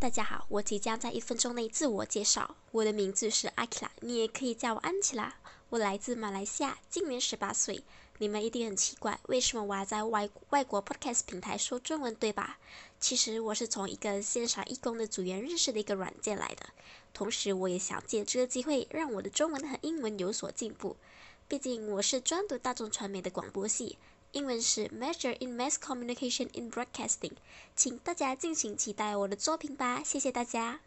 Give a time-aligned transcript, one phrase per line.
[0.00, 2.56] 大家好，我即将在一分钟内自我介绍。
[2.70, 5.36] 我的名字是阿奇拉，你也可以叫我安琪拉。
[5.68, 7.84] 我来自马来西亚，今年十八岁。
[8.16, 12.58] 你们一定很奇怪，为什么我要在外外国 podcast 平台说中文，对吧？
[12.98, 16.70] 其实我是从一个线上义工的组员认识的一个软件来的。
[17.12, 20.96] 同时，我也想借这个机会让我的中文和英文有所进步。
[21.50, 23.98] 毕竟我是专读大众传媒的广播系。
[24.30, 27.32] 英文是 Major in Mass Communication in Broadcasting，
[27.74, 30.78] 请大家敬请期待我的作品吧，谢谢大家。